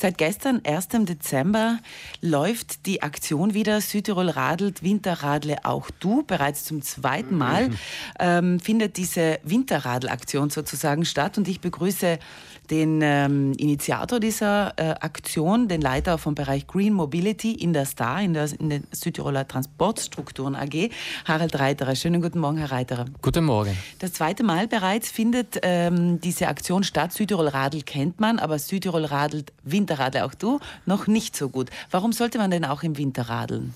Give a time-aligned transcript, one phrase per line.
[0.00, 0.90] Seit gestern, 1.
[1.08, 1.80] Dezember,
[2.20, 6.22] läuft die Aktion wieder Südtirol radelt, Winterradle auch du.
[6.22, 7.70] Bereits zum zweiten Mal
[8.20, 12.20] ähm, findet diese Winterradl-Aktion sozusagen statt und ich begrüße
[12.70, 18.22] den ähm, Initiator dieser äh, Aktion, den Leiter vom Bereich Green Mobility in der STAR,
[18.22, 20.90] in der, in der Südtiroler Transportstrukturen AG,
[21.24, 21.96] Harald Reiterer.
[21.96, 23.06] Schönen guten Morgen, Herr Reiterer.
[23.22, 23.76] Guten Morgen.
[23.98, 27.12] Das zweite Mal bereits findet ähm, diese Aktion statt.
[27.12, 31.70] Südtirol Radl kennt man, aber Südtirol radelt Winter Winterradl, auch du, noch nicht so gut.
[31.90, 33.72] Warum sollte man denn auch im Winter radeln?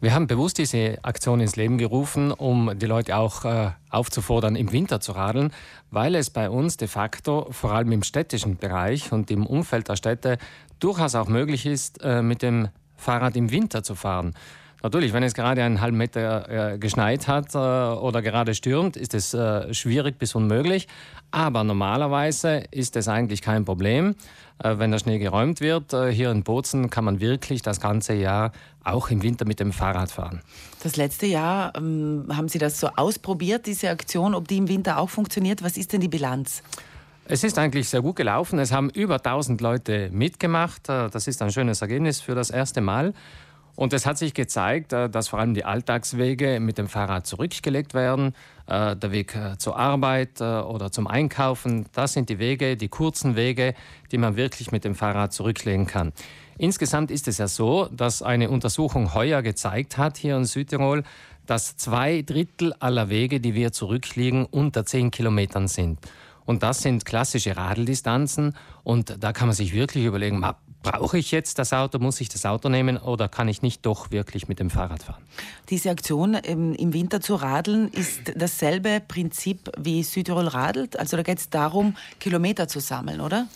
[0.00, 4.72] Wir haben bewusst diese Aktion ins Leben gerufen, um die Leute auch äh, aufzufordern, im
[4.72, 5.52] Winter zu radeln,
[5.90, 9.96] weil es bei uns de facto vor allem im städtischen Bereich und im Umfeld der
[9.96, 10.38] Städte
[10.80, 14.34] durchaus auch möglich ist, äh, mit dem Fahrrad im Winter zu fahren.
[14.82, 19.14] Natürlich, wenn es gerade einen halben Meter äh, geschneit hat äh, oder gerade stürmt, ist
[19.14, 20.88] es äh, schwierig bis unmöglich.
[21.30, 24.16] Aber normalerweise ist es eigentlich kein Problem,
[24.58, 25.92] äh, wenn der Schnee geräumt wird.
[25.92, 28.50] Äh, hier in Bozen kann man wirklich das ganze Jahr
[28.82, 30.40] auch im Winter mit dem Fahrrad fahren.
[30.82, 34.98] Das letzte Jahr ähm, haben Sie das so ausprobiert, diese Aktion, ob die im Winter
[34.98, 35.62] auch funktioniert.
[35.62, 36.64] Was ist denn die Bilanz?
[37.24, 38.58] Es ist eigentlich sehr gut gelaufen.
[38.58, 40.88] Es haben über 1000 Leute mitgemacht.
[40.88, 43.14] Äh, das ist ein schönes Ergebnis für das erste Mal.
[43.74, 47.94] Und es hat sich gezeigt, äh, dass vor allem die Alltagswege mit dem Fahrrad zurückgelegt
[47.94, 48.34] werden.
[48.66, 53.36] Äh, der Weg äh, zur Arbeit oder zum Einkaufen, das sind die Wege, die kurzen
[53.36, 53.74] Wege,
[54.10, 56.12] die man wirklich mit dem Fahrrad zurücklegen kann.
[56.58, 61.02] Insgesamt ist es ja so, dass eine Untersuchung heuer gezeigt hat hier in Südtirol,
[61.46, 65.98] dass zwei Drittel aller Wege, die wir zurücklegen, unter zehn Kilometern sind.
[66.44, 68.56] Und das sind klassische Radeldistanzen.
[68.84, 70.44] Und da kann man sich wirklich überlegen,
[70.82, 74.10] brauche ich jetzt das Auto, muss ich das Auto nehmen oder kann ich nicht doch
[74.10, 75.22] wirklich mit dem Fahrrad fahren?
[75.70, 80.98] Diese Aktion ähm, im Winter zu radeln ist dasselbe Prinzip wie Südtirol radelt.
[80.98, 83.46] Also da geht es darum, Kilometer zu sammeln, oder?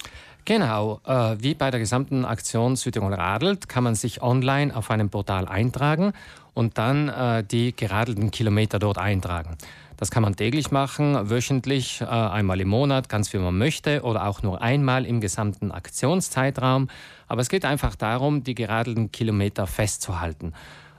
[0.46, 5.10] Genau, äh, wie bei der gesamten Aktion Südtirol radelt, kann man sich online auf einem
[5.10, 6.12] Portal eintragen
[6.54, 9.58] und dann äh, die geradelten Kilometer dort eintragen.
[9.96, 14.28] Das kann man täglich machen, wöchentlich, äh, einmal im Monat, ganz wie man möchte oder
[14.28, 16.90] auch nur einmal im gesamten Aktionszeitraum.
[17.26, 20.52] Aber es geht einfach darum, die geradelten Kilometer festzuhalten.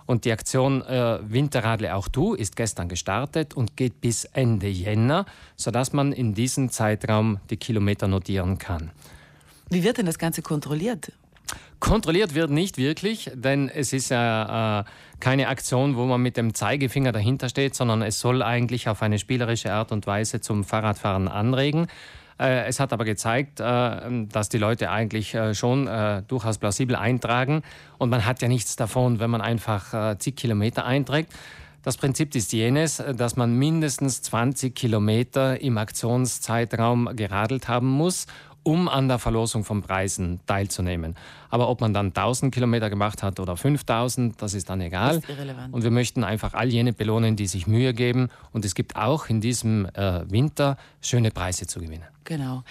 [0.06, 5.26] Und die Aktion äh, Winterradle auch du ist gestern gestartet und geht bis Ende Jänner,
[5.56, 8.92] sodass man in diesem Zeitraum die Kilometer notieren kann.
[9.70, 11.12] Wie wird denn das Ganze kontrolliert?
[11.80, 14.16] Kontrolliert wird nicht wirklich, denn es ist äh,
[15.20, 19.20] keine Aktion, wo man mit dem Zeigefinger dahinter steht, sondern es soll eigentlich auf eine
[19.20, 21.88] spielerische Art und Weise zum Fahrradfahren anregen.
[22.40, 26.96] Äh, es hat aber gezeigt, äh, dass die Leute eigentlich äh, schon äh, durchaus plausibel
[26.96, 27.62] eintragen
[28.00, 31.32] und man hat ja nichts davon, wenn man einfach äh, zig Kilometer einträgt.
[31.84, 38.26] Das Prinzip ist jenes, dass man mindestens 20 Kilometer im Aktionszeitraum geradelt haben muss
[38.68, 41.16] um an der Verlosung von Preisen teilzunehmen.
[41.50, 45.20] Aber ob man dann 1000 Kilometer gemacht hat oder 5000, das ist dann egal.
[45.20, 45.28] Ist
[45.72, 48.28] und wir möchten einfach all jene belohnen, die sich Mühe geben.
[48.52, 52.04] Und es gibt auch in diesem äh, Winter schöne Preise zu gewinnen.
[52.26, 52.64] Genau.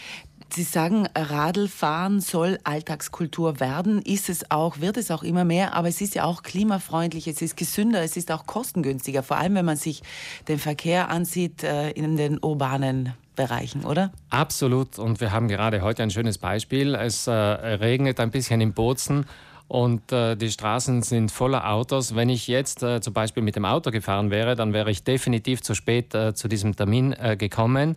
[0.53, 4.03] Sie sagen, Radlfahren soll Alltagskultur werden.
[4.03, 7.41] Ist es auch, wird es auch immer mehr, aber es ist ja auch klimafreundlich, es
[7.41, 10.03] ist gesünder, es ist auch kostengünstiger, vor allem wenn man sich
[10.47, 14.11] den Verkehr ansieht äh, in den urbanen Bereichen, oder?
[14.31, 14.99] Absolut.
[14.99, 16.95] Und wir haben gerade heute ein schönes Beispiel.
[16.95, 19.27] Es äh, regnet ein bisschen in Bozen
[19.69, 22.15] und äh, die Straßen sind voller Autos.
[22.15, 25.63] Wenn ich jetzt äh, zum Beispiel mit dem Auto gefahren wäre, dann wäre ich definitiv
[25.63, 27.97] zu spät äh, zu diesem Termin äh, gekommen.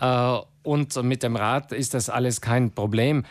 [0.00, 3.24] Äh, und mit dem Rad ist das alles kein Problem.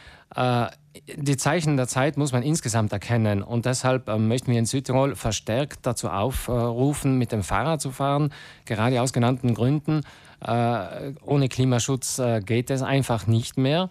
[1.16, 5.80] Die Zeichen der Zeit muss man insgesamt erkennen und deshalb möchten wir in Südtirol verstärkt
[5.88, 8.32] dazu aufrufen, mit dem Fahrrad zu fahren,
[8.66, 10.02] gerade aus genannten Gründen.
[10.46, 13.90] Äh, ohne Klimaschutz äh, geht es einfach nicht mehr.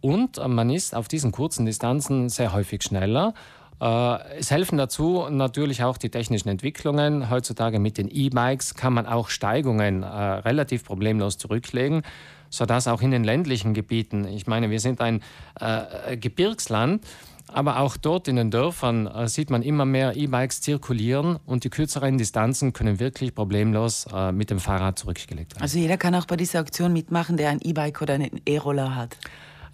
[0.00, 3.34] Und äh, man ist auf diesen kurzen Distanzen sehr häufig schneller.
[4.38, 7.28] Es helfen dazu natürlich auch die technischen Entwicklungen.
[7.28, 12.02] Heutzutage mit den E-Bikes kann man auch Steigungen relativ problemlos zurücklegen,
[12.56, 15.20] sodass auch in den ländlichen Gebieten, ich meine, wir sind ein
[16.20, 17.04] Gebirgsland,
[17.48, 21.70] aber auch dort in den Dörfern äh, sieht man immer mehr E-Bikes zirkulieren und die
[21.70, 25.62] kürzeren Distanzen können wirklich problemlos äh, mit dem Fahrrad zurückgelegt werden.
[25.62, 29.16] Also jeder kann auch bei dieser Aktion mitmachen, der ein E-Bike oder einen E-Roller hat.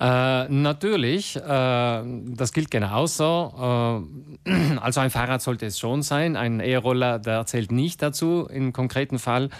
[0.00, 4.02] Äh, natürlich, äh, das gilt genauso.
[4.44, 4.50] Äh,
[4.80, 6.36] also ein Fahrrad sollte es schon sein.
[6.36, 9.50] Ein E-Roller, der zählt nicht dazu im konkreten Fall.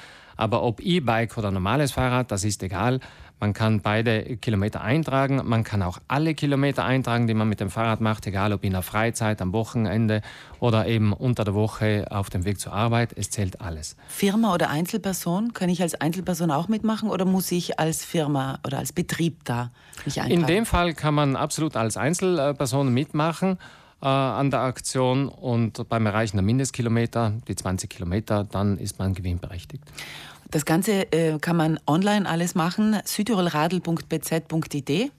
[0.40, 3.00] Aber ob E-Bike oder normales Fahrrad, das ist egal.
[3.40, 5.42] Man kann beide Kilometer eintragen.
[5.44, 8.72] Man kann auch alle Kilometer eintragen, die man mit dem Fahrrad macht, egal ob in
[8.72, 10.22] der Freizeit, am Wochenende
[10.58, 13.12] oder eben unter der Woche auf dem Weg zur Arbeit.
[13.16, 13.96] Es zählt alles.
[14.08, 15.52] Firma oder Einzelperson?
[15.52, 19.70] Kann ich als Einzelperson auch mitmachen oder muss ich als Firma oder als Betrieb da
[20.06, 20.40] mich eintragen?
[20.40, 23.58] In dem Fall kann man absolut als Einzelperson mitmachen
[24.02, 29.14] äh, an der Aktion und beim Erreichen der Mindestkilometer, die 20 Kilometer, dann ist man
[29.14, 29.84] gewinnberechtigt.
[30.50, 35.12] Das Ganze äh, kann man online alles machen, südtirolradl.bz.id.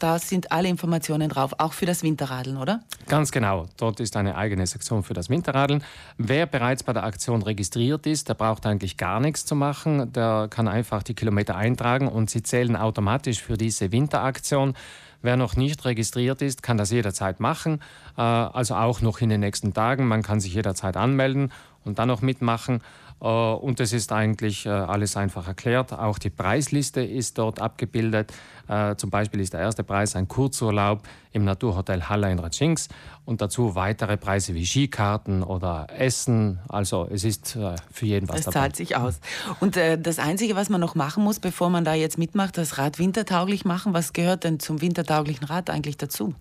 [0.00, 2.80] Da sind alle Informationen drauf, auch für das Winterradeln, oder?
[3.06, 3.66] Ganz genau.
[3.76, 5.84] Dort ist eine eigene Sektion für das Winterradeln.
[6.16, 10.10] Wer bereits bei der Aktion registriert ist, der braucht eigentlich gar nichts zu machen.
[10.14, 14.74] Der kann einfach die Kilometer eintragen und sie zählen automatisch für diese Winteraktion.
[15.20, 17.82] Wer noch nicht registriert ist, kann das jederzeit machen,
[18.16, 20.08] äh, also auch noch in den nächsten Tagen.
[20.08, 21.52] Man kann sich jederzeit anmelden
[21.84, 22.80] und dann noch mitmachen.
[23.20, 25.92] Äh, und es ist eigentlich äh, alles einfach erklärt.
[25.92, 28.32] Auch die Preisliste ist dort abgebildet.
[28.68, 31.02] Äh, zum Beispiel ist der erste Preis ein Kurzurlaub
[31.32, 32.88] im Naturhotel Halle in Ratschings
[33.24, 36.60] und dazu weitere Preise wie Skikarten oder Essen.
[36.68, 37.58] Also es ist
[37.92, 38.50] für jeden was es dabei.
[38.50, 39.20] Es zahlt sich aus.
[39.60, 42.78] Und äh, das Einzige, was man noch machen muss, bevor man da jetzt mitmacht, das
[42.78, 43.94] Rad wintertauglich machen.
[43.94, 46.34] Was gehört denn zum wintertauglichen Rad eigentlich dazu?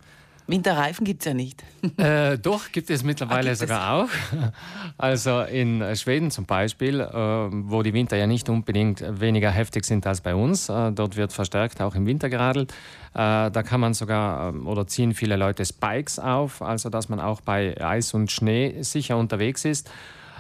[0.50, 1.64] Winterreifen gibt es ja nicht.
[1.98, 4.10] Äh, doch, gibt es mittlerweile ah, gibt sogar es?
[4.10, 4.52] auch.
[4.98, 10.06] Also in Schweden zum Beispiel, äh, wo die Winter ja nicht unbedingt weniger heftig sind
[10.06, 10.70] als bei uns.
[10.70, 12.72] Äh, dort wird verstärkt auch im Winter geradelt.
[13.14, 17.20] Äh, da kann man sogar ähm, oder ziehen viele Leute Spikes auf, also dass man
[17.20, 19.90] auch bei Eis und Schnee sicher unterwegs ist.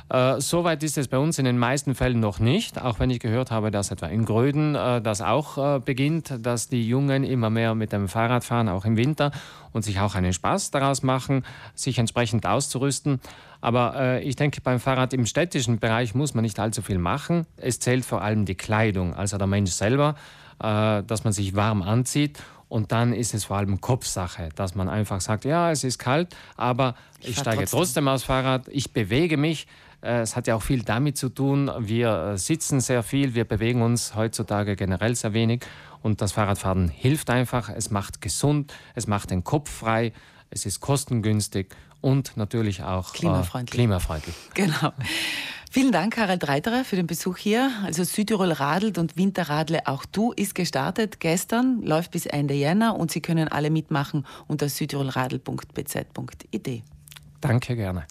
[0.10, 3.20] Äh, Soweit ist es bei uns in den meisten Fällen noch nicht, auch wenn ich
[3.20, 7.50] gehört habe, dass etwa in Gröden äh, das auch äh, beginnt, dass die Jungen immer
[7.50, 9.32] mehr mit dem Fahrrad fahren, auch im Winter,
[9.72, 11.46] und sich auch einen Spaß daraus machen,
[11.76, 13.20] sich entsprechend auszurüsten.
[13.62, 17.46] Aber äh, ich denke, beim Fahrrad im städtischen Bereich muss man nicht allzu viel machen.
[17.58, 20.16] Es zählt vor allem die Kleidung, also der Mensch selber,
[20.62, 22.40] äh, dass man sich warm anzieht
[22.70, 26.36] und dann ist es vor allem Kopfsache, dass man einfach sagt, ja, es ist kalt,
[26.56, 27.80] aber ich, ich steige trotzdem.
[27.80, 29.68] trotzdem aufs Fahrrad, ich bewege mich,
[30.02, 33.82] es hat ja auch viel damit zu tun, wir äh, sitzen sehr viel, wir bewegen
[33.82, 35.66] uns heutzutage generell sehr wenig
[36.02, 40.14] und das Fahrradfahren hilft einfach, es macht gesund, es macht den Kopf frei,
[40.50, 43.74] es ist kostengünstig und natürlich auch klimafreundlich.
[43.74, 44.36] Äh, klimafreundlich.
[44.54, 44.94] Genau.
[45.72, 47.70] Vielen Dank, Harald Reiterer, für den Besuch hier.
[47.84, 53.12] Also Südtirol radelt und Winterradle auch du ist gestartet gestern, läuft bis Ende Jänner und
[53.12, 56.84] Sie können alle mitmachen unter südtirolradel.bz.id.
[57.40, 58.08] Danke gerne.